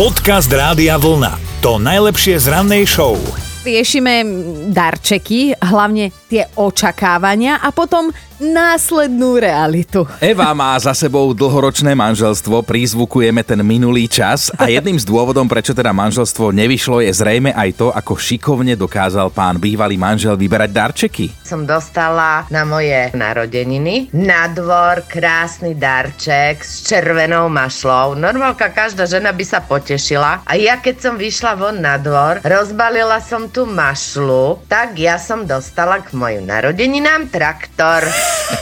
Podcast 0.00 0.48
Rádia 0.48 0.96
Vlna. 0.96 1.60
To 1.60 1.76
najlepšie 1.76 2.40
z 2.40 2.48
rannej 2.48 2.88
show. 2.88 3.20
Riešime 3.68 4.24
darčeky, 4.72 5.52
hlavne 5.60 6.08
tie 6.30 6.46
očakávania 6.54 7.58
a 7.58 7.74
potom 7.74 8.14
následnú 8.40 9.36
realitu. 9.36 10.08
Eva 10.16 10.56
má 10.56 10.72
za 10.80 10.96
sebou 10.96 11.36
dlhoročné 11.36 11.92
manželstvo, 11.92 12.64
prizvukujeme 12.64 13.44
ten 13.44 13.60
minulý 13.60 14.08
čas 14.08 14.48
a 14.56 14.72
jedným 14.72 14.96
z 14.96 15.04
dôvodom, 15.04 15.44
prečo 15.44 15.76
teda 15.76 15.92
manželstvo 15.92 16.48
nevyšlo, 16.48 17.04
je 17.04 17.12
zrejme 17.12 17.52
aj 17.52 17.70
to, 17.76 17.92
ako 17.92 18.16
šikovne 18.16 18.80
dokázal 18.80 19.28
pán 19.28 19.60
bývalý 19.60 20.00
manžel 20.00 20.40
vyberať 20.40 20.70
darčeky. 20.72 21.26
Som 21.44 21.68
dostala 21.68 22.48
na 22.48 22.64
moje 22.64 23.12
narodeniny 23.12 24.08
na 24.16 24.48
dvor 24.48 25.04
krásny 25.04 25.76
darček 25.76 26.64
s 26.64 26.88
červenou 26.88 27.52
mašlou. 27.52 28.16
Normálka 28.16 28.72
každá 28.72 29.04
žena 29.04 29.36
by 29.36 29.44
sa 29.44 29.60
potešila. 29.60 30.48
A 30.48 30.52
ja 30.56 30.80
keď 30.80 30.96
som 31.04 31.14
vyšla 31.20 31.60
von 31.60 31.76
na 31.84 32.00
dvor, 32.00 32.40
rozbalila 32.40 33.20
som 33.20 33.52
tú 33.52 33.68
mašlu, 33.68 34.56
tak 34.64 34.96
ja 34.96 35.20
som 35.20 35.44
dostala 35.44 36.00
k 36.00 36.16
mojim 36.20 36.44
narodeninám 36.44 37.32
traktor. 37.32 38.04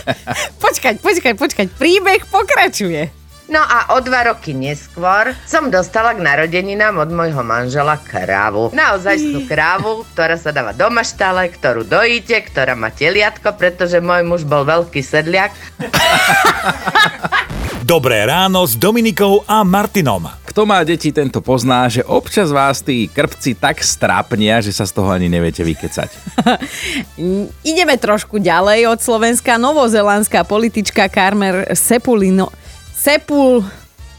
Počkať, 0.62 1.03
počkať, 1.03 1.35
počkať, 1.35 1.67
príbeh 1.75 2.23
pokračuje. 2.31 3.11
No 3.48 3.65
a 3.65 3.97
o 3.97 4.05
dva 4.05 4.29
roky 4.29 4.53
neskôr 4.53 5.33
som 5.48 5.73
dostala 5.73 6.12
k 6.12 6.21
narodeninám 6.21 7.01
od 7.01 7.09
môjho 7.09 7.41
manžela 7.41 7.97
krávu. 7.97 8.69
Naozaj 8.77 9.17
tú 9.33 9.41
krávu, 9.48 10.05
ktorá 10.12 10.37
sa 10.37 10.53
dáva 10.53 10.77
do 10.77 10.93
maštale, 10.93 11.48
ktorú 11.48 11.89
dojíte, 11.89 12.45
ktorá 12.45 12.77
má 12.77 12.93
teliatko, 12.93 13.57
pretože 13.57 14.05
môj 14.05 14.20
muž 14.29 14.45
bol 14.45 14.69
veľký 14.69 15.01
sedliak. 15.01 15.56
Dobré 17.88 18.28
ráno 18.28 18.69
s 18.69 18.77
Dominikou 18.77 19.48
a 19.48 19.65
Martinom. 19.65 20.28
Kto 20.45 20.69
má 20.69 20.84
deti, 20.84 21.09
tento 21.09 21.41
pozná, 21.41 21.88
že 21.88 22.05
občas 22.05 22.52
vás 22.52 22.84
tí 22.84 23.09
krpci 23.09 23.56
tak 23.56 23.80
strápnia, 23.80 24.61
že 24.61 24.77
sa 24.77 24.84
z 24.84 24.92
toho 24.92 25.08
ani 25.08 25.33
neviete 25.33 25.64
vykecať. 25.64 26.36
Ideme 27.72 27.97
trošku 27.97 28.45
ďalej 28.45 28.92
od 28.92 29.00
Slovenska. 29.00 29.56
Novozelandská 29.56 30.45
politička 30.45 31.08
Carmer 31.08 31.64
Sepulino... 31.72 32.53
Sepul... 32.92 33.64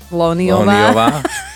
Loniová. 0.09 0.65
Loniová. 0.65 1.21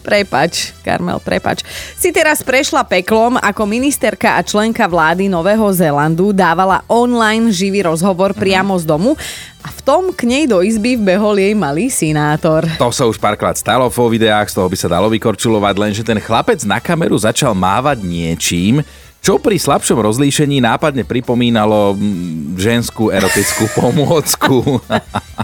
Prepač, 0.00 0.72
Karmel, 0.80 1.20
prepač. 1.20 1.60
Si 1.98 2.08
teraz 2.08 2.40
prešla 2.40 2.88
peklom, 2.88 3.36
ako 3.36 3.68
ministerka 3.68 4.38
a 4.38 4.40
členka 4.40 4.88
vlády 4.88 5.28
Nového 5.28 5.68
Zélandu 5.76 6.32
dávala 6.32 6.80
online 6.88 7.52
živý 7.52 7.84
rozhovor 7.84 8.32
priamo 8.32 8.72
z 8.80 8.88
domu 8.88 9.12
a 9.60 9.68
v 9.68 9.80
tom 9.84 10.10
k 10.16 10.24
nej 10.24 10.44
do 10.48 10.64
izby 10.64 10.96
vbehol 10.96 11.36
jej 11.36 11.52
malý 11.52 11.92
sinátor. 11.92 12.64
To 12.80 12.88
sa 12.88 13.04
už 13.04 13.20
párkrát 13.20 13.54
stalo 13.54 13.86
vo 13.92 14.06
videách, 14.08 14.48
z 14.48 14.56
toho 14.56 14.66
by 14.66 14.76
sa 14.80 14.88
dalo 14.88 15.12
vykorčulovať, 15.12 15.74
lenže 15.76 16.02
ten 16.02 16.18
chlapec 16.18 16.64
na 16.64 16.80
kameru 16.80 17.14
začal 17.20 17.52
mávať 17.52 18.00
niečím, 18.02 18.80
čo 19.22 19.38
pri 19.38 19.54
slabšom 19.54 20.02
rozlíšení 20.02 20.58
nápadne 20.58 21.06
pripomínalo 21.06 21.94
mm, 21.94 22.58
ženskú 22.58 23.14
erotickú 23.14 23.70
pomôcku. 23.78 24.82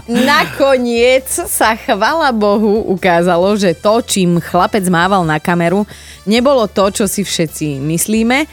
Nakoniec 0.03 1.31
sa 1.31 1.79
chvala 1.79 2.35
Bohu 2.35 2.83
ukázalo, 2.91 3.55
že 3.55 3.71
to, 3.71 4.03
čím 4.03 4.43
chlapec 4.43 4.83
mával 4.91 5.23
na 5.23 5.39
kameru, 5.39 5.87
nebolo 6.27 6.67
to, 6.67 6.91
čo 6.91 7.05
si 7.07 7.23
všetci 7.23 7.79
myslíme, 7.79 8.43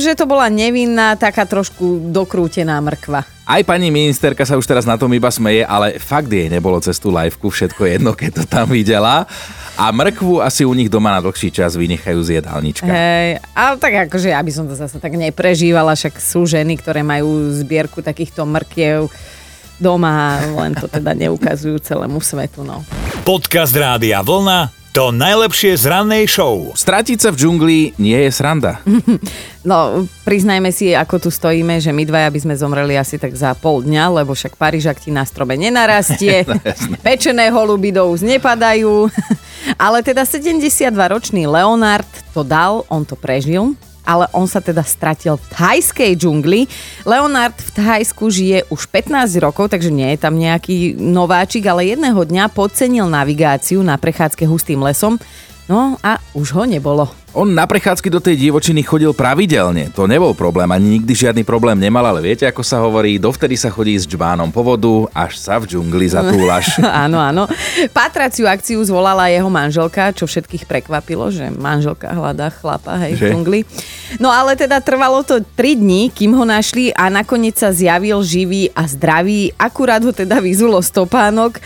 že 0.00 0.12
to 0.18 0.24
bola 0.28 0.50
nevinná, 0.52 1.14
taká 1.16 1.46
trošku 1.46 2.10
dokrútená 2.12 2.78
mrkva. 2.82 3.24
Aj 3.42 3.62
pani 3.66 3.90
ministerka 3.90 4.46
sa 4.46 4.54
už 4.54 4.64
teraz 4.64 4.86
na 4.86 4.94
tom 4.94 5.10
iba 5.10 5.28
smeje, 5.28 5.66
ale 5.66 5.98
fakt 5.98 6.30
jej 6.30 6.46
nebolo 6.46 6.78
cez 6.78 6.96
tú 7.02 7.10
liveku 7.10 7.50
všetko 7.50 7.82
jedno, 7.84 8.10
keď 8.14 8.42
to 8.42 8.44
tam 8.46 8.70
videla. 8.70 9.26
A 9.74 9.88
mrkvu 9.88 10.44
asi 10.44 10.68
u 10.68 10.72
nich 10.76 10.92
doma 10.92 11.10
na 11.10 11.24
dlhší 11.24 11.48
čas 11.50 11.74
vynechajú 11.74 12.20
z 12.22 12.38
jedálnička. 12.38 12.86
Hej, 12.86 13.40
ale 13.56 13.74
tak 13.80 13.92
akože 14.08 14.30
ja 14.30 14.40
by 14.44 14.52
som 14.52 14.68
to 14.68 14.76
zase 14.76 15.00
tak 15.00 15.16
neprežívala, 15.16 15.96
však 15.96 16.20
sú 16.20 16.44
ženy, 16.44 16.76
ktoré 16.76 17.00
majú 17.00 17.50
zbierku 17.56 18.04
takýchto 18.04 18.44
mrkiev 18.44 19.08
doma, 19.82 20.38
len 20.62 20.78
to 20.78 20.86
teda 20.86 21.16
neukazujú 21.16 21.82
celému 21.82 22.22
svetu. 22.22 22.62
No. 22.62 22.86
Podcast 23.26 23.74
Rádia 23.74 24.22
Vlna. 24.22 24.81
To 24.92 25.08
najlepšie 25.08 25.72
z 25.80 25.88
rannej 25.88 26.28
show. 26.28 26.68
Stratiť 26.76 27.16
sa 27.16 27.32
v 27.32 27.40
džungli 27.40 27.96
nie 27.96 28.18
je 28.28 28.30
sranda. 28.30 28.76
No, 29.62 30.10
priznajme 30.26 30.74
si, 30.74 30.90
ako 30.90 31.22
tu 31.22 31.30
stojíme, 31.30 31.78
že 31.78 31.94
my 31.94 32.02
dvaja 32.02 32.34
by 32.34 32.40
sme 32.42 32.58
zomreli 32.58 32.98
asi 32.98 33.14
tak 33.14 33.30
za 33.30 33.54
pol 33.54 33.78
dňa, 33.86 34.10
lebo 34.10 34.34
však 34.34 34.58
Parížak 34.58 34.98
ti 34.98 35.14
na 35.14 35.22
strobe 35.22 35.54
nenarastie, 35.54 36.42
pečené 37.06 37.46
holuby 37.54 37.94
do 37.94 38.10
úst 38.10 38.26
nepadajú. 38.26 39.06
Ale 39.78 40.02
teda 40.02 40.26
72-ročný 40.26 41.46
Leonard 41.46 42.10
to 42.34 42.42
dal, 42.42 42.82
on 42.90 43.06
to 43.06 43.14
prežil, 43.14 43.78
ale 44.02 44.26
on 44.34 44.50
sa 44.50 44.58
teda 44.58 44.82
stratil 44.82 45.38
v 45.38 45.46
thajskej 45.54 46.12
džungli. 46.18 46.66
Leonard 47.06 47.54
v 47.54 47.70
Thajsku 47.72 48.28
žije 48.28 48.66
už 48.68 48.90
15 48.90 49.38
rokov, 49.38 49.70
takže 49.70 49.94
nie 49.94 50.10
je 50.14 50.18
tam 50.18 50.34
nejaký 50.36 50.98
nováčik, 50.98 51.66
ale 51.70 51.90
jedného 51.90 52.18
dňa 52.18 52.50
podcenil 52.50 53.06
navigáciu 53.06 53.80
na 53.80 53.94
prechádzke 53.94 54.44
hustým 54.44 54.82
lesom, 54.82 55.16
no 55.70 55.96
a 56.02 56.18
už 56.34 56.54
ho 56.58 56.64
nebolo. 56.66 57.21
On 57.32 57.48
na 57.48 57.64
prechádzky 57.64 58.12
do 58.12 58.20
tej 58.20 58.36
divočiny 58.36 58.84
chodil 58.84 59.16
pravidelne. 59.16 59.88
To 59.96 60.04
nebol 60.04 60.36
problém, 60.36 60.68
ani 60.68 61.00
nikdy 61.00 61.16
žiadny 61.16 61.48
problém 61.48 61.80
nemal, 61.80 62.04
ale 62.04 62.20
viete, 62.20 62.44
ako 62.44 62.60
sa 62.60 62.84
hovorí, 62.84 63.16
dovtedy 63.16 63.56
sa 63.56 63.72
chodí 63.72 63.96
s 63.96 64.04
džbánom 64.04 64.52
po 64.52 64.60
vodu, 64.60 65.08
až 65.16 65.40
sa 65.40 65.56
v 65.56 65.64
džungli 65.64 66.12
zatúlaš. 66.12 66.76
áno, 67.08 67.16
áno. 67.16 67.48
Patraciu 67.96 68.44
akciu 68.44 68.84
zvolala 68.84 69.32
jeho 69.32 69.48
manželka, 69.48 70.12
čo 70.12 70.28
všetkých 70.28 70.68
prekvapilo, 70.68 71.32
že 71.32 71.48
manželka 71.48 72.12
hľadá 72.12 72.52
chlapa, 72.52 73.00
hej, 73.00 73.16
v 73.16 73.32
džungli. 73.32 73.60
No 74.20 74.28
ale 74.28 74.52
teda 74.52 74.84
trvalo 74.84 75.24
to 75.24 75.40
3 75.40 75.80
dní, 75.80 76.12
kým 76.12 76.36
ho 76.36 76.44
našli 76.44 76.92
a 76.92 77.08
nakoniec 77.08 77.56
sa 77.56 77.72
zjavil 77.72 78.20
živý 78.20 78.68
a 78.76 78.84
zdravý. 78.84 79.56
Akurát 79.56 80.04
ho 80.04 80.12
teda 80.12 80.36
vyzulo 80.36 80.84
stopánok. 80.84 81.56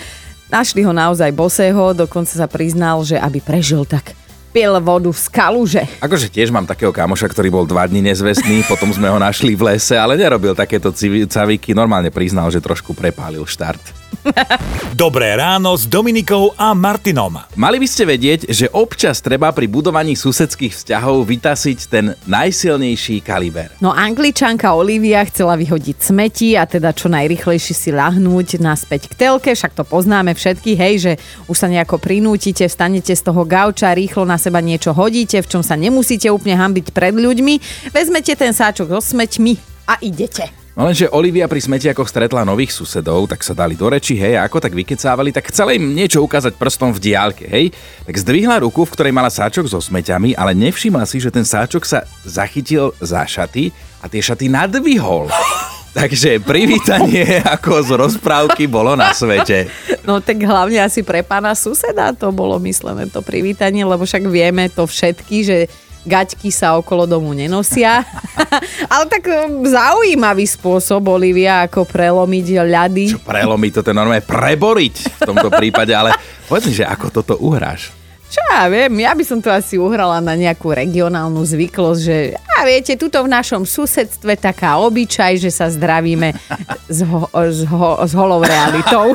Našli 0.46 0.86
ho 0.86 0.94
naozaj 0.94 1.34
bosého, 1.34 1.90
dokonca 1.90 2.30
sa 2.30 2.46
priznal, 2.46 3.02
že 3.02 3.18
aby 3.18 3.42
prežil 3.42 3.82
tak 3.82 4.14
pil 4.56 4.72
vodu 4.80 5.12
z 5.12 5.28
kaluže. 5.28 5.84
Akože 6.00 6.32
tiež 6.32 6.48
mám 6.48 6.64
takého 6.64 6.88
kamoša, 6.88 7.28
ktorý 7.28 7.52
bol 7.52 7.68
dva 7.68 7.84
dní 7.84 8.00
nezvestný, 8.00 8.64
potom 8.72 8.88
sme 8.88 9.12
ho 9.12 9.20
našli 9.20 9.52
v 9.52 9.76
lese, 9.76 10.00
ale 10.00 10.16
nerobil 10.16 10.56
takéto 10.56 10.88
cavíky, 11.28 11.76
normálne 11.76 12.08
priznal, 12.08 12.48
že 12.48 12.64
trošku 12.64 12.96
prepálil 12.96 13.44
štart. 13.44 14.05
Dobré 14.96 15.34
ráno 15.38 15.74
s 15.78 15.86
Dominikou 15.86 16.54
a 16.58 16.74
Martinom. 16.74 17.38
Mali 17.54 17.78
by 17.78 17.88
ste 17.88 18.04
vedieť, 18.08 18.50
že 18.50 18.66
občas 18.72 19.22
treba 19.22 19.50
pri 19.54 19.70
budovaní 19.70 20.18
susedských 20.18 20.74
vzťahov 20.74 21.26
vytasiť 21.26 21.78
ten 21.86 22.14
najsilnejší 22.26 23.22
kaliber. 23.22 23.70
No 23.78 23.94
angličanka 23.94 24.74
Olivia 24.74 25.22
chcela 25.28 25.54
vyhodiť 25.54 25.96
smeti 26.00 26.58
a 26.58 26.66
teda 26.66 26.90
čo 26.90 27.06
najrychlejšie 27.12 27.74
si 27.74 27.90
lahnúť 27.94 28.58
naspäť 28.58 29.12
k 29.12 29.14
telke, 29.14 29.50
však 29.54 29.78
to 29.78 29.84
poznáme 29.86 30.34
všetky, 30.34 30.74
hej, 30.74 30.94
že 30.98 31.12
už 31.46 31.56
sa 31.56 31.70
nejako 31.70 32.02
prinútite, 32.02 32.66
vstanete 32.66 33.14
z 33.14 33.22
toho 33.22 33.46
gauča, 33.46 33.94
rýchlo 33.94 34.26
na 34.26 34.38
seba 34.40 34.58
niečo 34.58 34.90
hodíte, 34.90 35.38
v 35.42 35.50
čom 35.50 35.62
sa 35.62 35.78
nemusíte 35.78 36.26
úplne 36.32 36.58
hambiť 36.58 36.90
pred 36.90 37.14
ľuďmi, 37.14 37.88
vezmete 37.94 38.34
ten 38.34 38.50
sáčok 38.50 38.90
so 38.98 39.00
smeťmi 39.14 39.76
a 39.86 40.02
idete. 40.02 40.65
No 40.76 40.84
lenže 40.84 41.08
Olivia 41.08 41.48
pri 41.48 41.56
smetiakoch 41.56 42.04
stretla 42.04 42.44
nových 42.44 42.68
susedov, 42.68 43.32
tak 43.32 43.40
sa 43.40 43.56
dali 43.56 43.72
do 43.72 43.88
reči, 43.88 44.12
hej, 44.12 44.36
a 44.36 44.44
ako 44.44 44.60
tak 44.60 44.76
vykecávali, 44.76 45.32
tak 45.32 45.48
chcela 45.48 45.72
im 45.72 45.96
niečo 45.96 46.20
ukázať 46.20 46.52
prstom 46.52 46.92
v 46.92 47.00
diálke, 47.00 47.48
hej. 47.48 47.72
Tak 48.04 48.12
zdvihla 48.12 48.60
ruku, 48.60 48.84
v 48.84 48.92
ktorej 48.92 49.16
mala 49.16 49.32
sáčok 49.32 49.64
so 49.64 49.80
smeťami, 49.80 50.36
ale 50.36 50.52
nevšimla 50.52 51.08
si, 51.08 51.16
že 51.16 51.32
ten 51.32 51.48
sáčok 51.48 51.80
sa 51.80 52.04
zachytil 52.28 52.92
za 53.00 53.24
šaty 53.24 53.72
a 54.04 54.12
tie 54.12 54.20
šaty 54.20 54.52
nadvihol. 54.52 55.32
Takže 55.96 56.44
privítanie 56.44 57.40
ako 57.40 57.80
z 57.80 57.90
rozprávky 57.96 58.68
bolo 58.68 58.92
na 59.00 59.16
svete. 59.16 59.72
No 60.04 60.20
tak 60.20 60.44
hlavne 60.44 60.84
asi 60.84 61.00
pre 61.00 61.24
pána 61.24 61.56
suseda 61.56 62.12
to 62.12 62.28
bolo 62.36 62.60
myslené 62.60 63.08
to 63.08 63.24
privítanie, 63.24 63.80
lebo 63.80 64.04
však 64.04 64.28
vieme 64.28 64.68
to 64.68 64.84
všetky, 64.84 65.40
že 65.40 65.58
gaťky 66.06 66.54
sa 66.54 66.78
okolo 66.78 67.04
domu 67.04 67.34
nenosia. 67.34 68.06
Ale 68.94 69.04
tak 69.10 69.26
um, 69.26 69.66
zaujímavý 69.66 70.46
spôsob, 70.46 71.10
Olivia, 71.10 71.66
ako 71.66 71.84
prelomiť 71.84 72.46
ľady. 72.62 73.04
Čo 73.18 73.22
prelomiť? 73.26 73.70
To 73.82 73.90
je 73.90 73.98
normálne 73.98 74.22
preboriť 74.22 74.94
v 75.18 75.20
tomto 75.26 75.50
prípade, 75.50 75.90
ale 75.92 76.14
povedz 76.46 76.70
mi, 76.70 76.74
že 76.78 76.86
ako 76.86 77.10
toto 77.10 77.34
uhráš? 77.42 77.90
Čo 78.26 78.42
ja 78.50 78.66
viem, 78.66 78.90
ja 79.02 79.14
by 79.14 79.24
som 79.26 79.38
to 79.38 79.50
asi 79.54 79.78
uhrala 79.78 80.18
na 80.18 80.34
nejakú 80.34 80.74
regionálnu 80.74 81.38
zvyklosť, 81.46 82.00
že 82.02 82.34
a 82.56 82.66
viete, 82.66 82.98
tuto 82.98 83.22
v 83.22 83.30
našom 83.30 83.62
susedstve 83.62 84.34
taká 84.34 84.82
obyčaj, 84.82 85.38
že 85.38 85.50
sa 85.52 85.70
zdravíme 85.70 86.34
s, 86.90 87.04
ho, 87.06 87.30
s, 87.30 87.62
ho, 87.68 88.00
s 88.02 88.12
holou 88.16 88.42
realitou. 88.42 89.14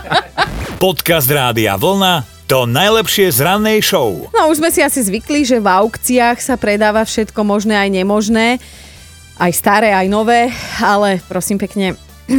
Podcast 0.82 1.26
Rádia 1.26 1.74
Vlna 1.74 2.37
to 2.48 2.64
najlepšie 2.64 3.28
z 3.28 3.44
rannej 3.44 3.84
show. 3.84 4.24
No 4.32 4.48
už 4.48 4.64
sme 4.64 4.72
si 4.72 4.80
asi 4.80 5.04
zvykli, 5.04 5.44
že 5.44 5.60
v 5.60 5.68
aukciách 5.68 6.40
sa 6.40 6.56
predáva 6.56 7.04
všetko 7.04 7.44
možné 7.44 7.76
aj 7.76 7.92
nemožné. 7.92 8.56
Aj 9.36 9.52
staré, 9.52 9.92
aj 9.92 10.08
nové. 10.08 10.48
Ale 10.80 11.20
prosím 11.28 11.60
pekne, 11.60 11.92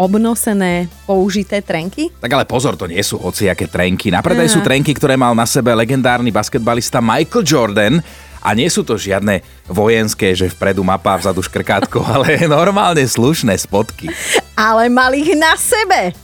obnosené, 0.00 0.88
použité 1.04 1.60
trenky? 1.60 2.08
Tak 2.16 2.32
ale 2.32 2.48
pozor, 2.48 2.80
to 2.80 2.88
nie 2.88 3.04
sú 3.04 3.20
hociaké 3.20 3.68
trenky. 3.68 4.08
Na 4.08 4.24
predaj 4.24 4.48
sú 4.48 4.64
trenky, 4.64 4.96
ktoré 4.96 5.20
mal 5.20 5.36
na 5.36 5.44
sebe 5.44 5.76
legendárny 5.76 6.32
basketbalista 6.32 7.04
Michael 7.04 7.44
Jordan. 7.44 7.94
A 8.42 8.58
nie 8.58 8.66
sú 8.72 8.82
to 8.82 8.98
žiadne 8.98 9.44
vojenské, 9.70 10.34
že 10.34 10.50
vpredu 10.50 10.82
mapa, 10.82 11.14
vzadu 11.20 11.44
škrkátko, 11.44 12.00
ale 12.16 12.48
normálne 12.48 13.04
slušné 13.04 13.52
spotky. 13.60 14.08
Ale 14.56 14.88
mal 14.88 15.12
ich 15.12 15.36
na 15.36 15.54
sebe. 15.60 16.16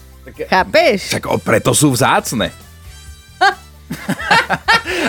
Chápeš? 0.49 1.13
Však 1.13 1.25
o, 1.29 1.37
preto 1.37 1.77
sú 1.77 1.93
vzácne. 1.93 2.68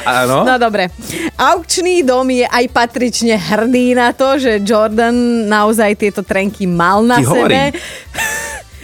Áno. 0.10 0.44
No 0.44 0.56
dobre. 0.58 0.90
Aukčný 1.36 2.02
dom 2.02 2.28
je 2.28 2.44
aj 2.44 2.66
patrične 2.70 3.38
hrdý 3.38 3.94
na 3.94 4.12
to, 4.12 4.36
že 4.36 4.60
Jordan 4.60 5.14
naozaj 5.46 5.96
tieto 5.96 6.22
trenky 6.22 6.66
mal 6.66 7.06
na 7.06 7.22
Ti 7.22 7.26
sebe. 7.26 7.32
hovorím. 7.32 7.72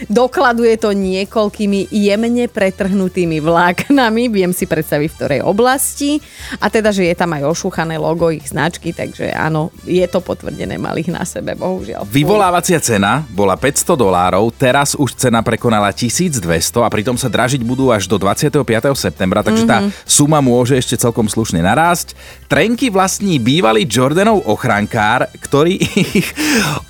Dokladuje 0.06 0.76
to 0.76 0.92
niekoľkými 0.92 1.88
jemne 1.88 2.44
pretrhnutými 2.52 3.40
vláknami, 3.40 4.28
viem 4.28 4.52
si 4.52 4.68
predstaviť 4.68 5.08
v 5.08 5.16
ktorej 5.16 5.40
oblasti. 5.40 6.20
A 6.60 6.68
teda, 6.68 6.92
že 6.92 7.08
je 7.08 7.16
tam 7.16 7.32
aj 7.32 7.48
ošúchané 7.48 7.96
logo 7.96 8.28
ich 8.28 8.44
značky, 8.52 8.92
takže 8.92 9.32
áno, 9.32 9.72
je 9.88 10.04
to 10.04 10.20
potvrdené, 10.20 10.76
mal 10.76 10.94
ich 11.00 11.08
na 11.08 11.24
sebe, 11.24 11.56
bohužiaľ. 11.56 12.04
Vyvolávacia 12.04 12.76
cena 12.78 13.24
bola 13.32 13.56
500 13.56 13.96
dolárov, 13.96 14.52
teraz 14.52 14.92
už 14.92 15.16
cena 15.16 15.40
prekonala 15.40 15.90
1200 15.90 16.44
a 16.84 16.88
pritom 16.92 17.16
sa 17.16 17.32
dražiť 17.32 17.64
budú 17.64 17.88
až 17.88 18.04
do 18.04 18.20
25. 18.20 18.62
septembra, 18.96 19.40
takže 19.40 19.64
tá 19.64 19.88
suma 20.04 20.44
môže 20.44 20.76
ešte 20.76 21.00
celkom 21.00 21.24
slušne 21.26 21.64
narásť. 21.64 22.12
Trenky 22.46 22.92
vlastní 22.92 23.40
bývalý 23.40 23.88
Jordanov 23.88 24.44
ochrankár, 24.44 25.28
ktorý 25.40 25.80
ich 26.20 26.28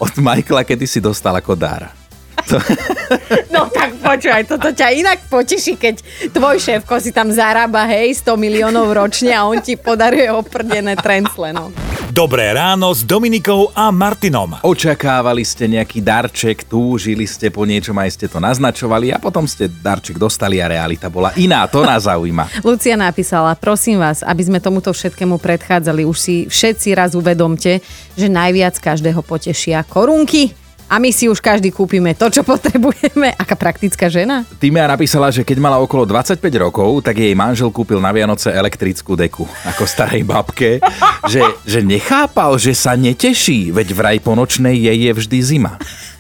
od 0.03 0.15
Michaela 0.19 0.67
kedysi 0.67 0.99
dostal 0.99 1.39
ako 1.39 1.55
dar. 1.55 2.06
No 3.55 3.71
tak 3.73 3.97
počúvaj, 4.03 4.45
toto 4.47 4.69
ťa 4.71 4.93
inak 4.93 5.19
poteší, 5.33 5.79
keď 5.81 6.03
tvoj 6.35 6.61
šéfko 6.61 7.01
si 7.01 7.11
tam 7.11 7.33
zarába, 7.33 7.89
hej, 7.89 8.21
100 8.21 8.37
miliónov 8.37 8.93
ročne 8.93 9.33
a 9.33 9.49
on 9.49 9.59
ti 9.63 9.79
podaruje 9.79 10.29
oprdené 10.29 10.99
trencle, 10.99 11.55
no. 11.57 11.73
Dobré 12.17 12.49
ráno 12.57 12.97
s 12.97 13.05
Dominikou 13.05 13.77
a 13.77 13.93
Martinom. 13.93 14.57
Očakávali 14.65 15.45
ste 15.45 15.69
nejaký 15.69 16.01
darček, 16.01 16.65
túžili 16.65 17.29
ste 17.29 17.53
po 17.53 17.69
niečom, 17.69 17.93
aj 17.99 18.11
ste 18.17 18.27
to 18.31 18.41
naznačovali 18.41 19.13
a 19.13 19.21
potom 19.21 19.45
ste 19.45 19.69
darček 19.69 20.17
dostali 20.17 20.57
a 20.57 20.71
realita 20.71 21.13
bola 21.13 21.37
iná. 21.37 21.69
To 21.69 21.85
nás 21.85 22.09
zaujíma. 22.09 22.49
Lucia 22.69 22.97
napísala, 22.97 23.53
prosím 23.53 24.01
vás, 24.01 24.25
aby 24.25 24.43
sme 24.49 24.65
tomuto 24.65 24.97
všetkému 24.97 25.37
predchádzali, 25.37 26.09
už 26.09 26.17
si 26.17 26.35
všetci 26.49 26.97
raz 26.97 27.13
uvedomte, 27.13 27.85
že 28.17 28.29
najviac 28.33 28.81
každého 28.81 29.21
potešia 29.21 29.85
korunky. 29.85 30.66
A 30.87 31.03
my 31.03 31.11
si 31.11 31.27
už 31.27 31.43
každý 31.43 31.75
kúpime 31.75 32.15
to, 32.15 32.31
čo 32.31 32.47
potrebujeme. 32.47 33.35
Aká 33.35 33.59
praktická 33.59 34.07
žena? 34.07 34.47
Týmia 34.63 34.87
napísala, 34.87 35.35
že 35.35 35.43
keď 35.43 35.59
mala 35.59 35.83
okolo 35.83 36.07
25 36.07 36.39
rokov, 36.63 37.03
tak 37.03 37.19
jej 37.19 37.35
manžel 37.35 37.75
kúpil 37.75 37.99
na 37.99 38.15
Vianoce 38.15 38.55
elektrickú 38.55 39.19
deku, 39.19 39.43
ako 39.67 39.83
starej 39.83 40.23
babke, 40.23 40.79
že, 41.27 41.43
že 41.67 41.83
nechápal, 41.83 42.55
že 42.55 42.71
sa 42.71 42.95
neteší, 42.95 43.75
veď 43.75 43.89
vraj 43.99 44.19
po 44.23 44.39
nočnej 44.39 44.79
jej 44.79 44.99
je 45.11 45.13
vždy 45.13 45.39
zima. 45.43 45.75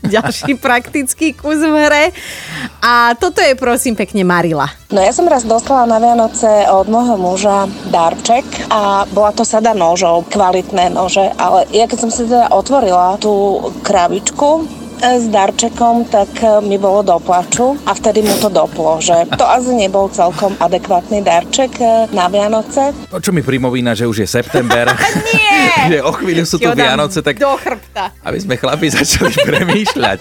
Ďalší 0.06 0.58
praktický 0.58 1.34
kus 1.34 1.62
v 1.62 1.74
hre. 1.86 2.04
A 2.82 3.14
toto 3.18 3.42
je 3.42 3.54
prosím 3.58 3.98
pekne 3.98 4.22
Marila. 4.22 4.70
No 4.86 5.02
ja 5.02 5.10
som 5.10 5.26
raz 5.26 5.42
dostala 5.42 5.82
na 5.82 5.98
Vianoce 5.98 6.46
od 6.70 6.86
môjho 6.86 7.18
muža 7.18 7.66
darček 7.90 8.46
a 8.70 9.02
bola 9.10 9.34
to 9.34 9.42
sada 9.42 9.74
nožov, 9.74 10.30
kvalitné 10.30 10.94
nože, 10.94 11.26
ale 11.42 11.66
ja 11.74 11.90
keď 11.90 11.98
som 12.06 12.10
si 12.14 12.22
teda 12.22 12.54
otvorila 12.54 13.18
tú 13.18 13.66
krabičku, 13.82 14.62
e, 15.02 15.18
s 15.18 15.26
darčekom, 15.26 16.06
tak 16.06 16.30
e, 16.38 16.62
mi 16.62 16.78
bolo 16.78 17.02
do 17.02 17.18
plaču 17.18 17.74
a 17.82 17.98
vtedy 17.98 18.22
mu 18.22 18.38
to 18.38 18.46
doplo, 18.46 19.02
že 19.02 19.26
to 19.34 19.42
asi 19.42 19.74
nebol 19.74 20.06
celkom 20.06 20.54
adekvátny 20.62 21.18
darček 21.18 21.82
e, 21.82 22.06
na 22.14 22.30
Vianoce. 22.30 22.94
No 23.10 23.18
čo 23.18 23.34
mi 23.34 23.42
primovína, 23.42 23.98
že 23.98 24.06
už 24.06 24.22
je 24.22 24.28
september. 24.30 24.86
Nie! 25.34 25.46
že 25.90 25.98
o 25.98 26.14
chvíľu 26.14 26.46
sú 26.46 26.62
tu 26.62 26.70
Vianoce, 26.70 27.26
tak 27.26 27.42
Do 27.42 27.58
chrbta. 27.58 28.14
aby 28.22 28.38
sme 28.38 28.54
chlapi 28.54 28.86
začali 28.86 29.34
premýšľať. 29.50 30.20